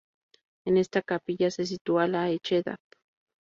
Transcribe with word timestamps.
En 0.65 0.77
esta 0.77 1.03
capilla 1.03 1.51
se 1.51 1.63
sitúa 1.67 2.07
la 2.07 2.27
Hdad. 2.31 2.79